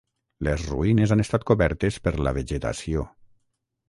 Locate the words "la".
2.29-2.33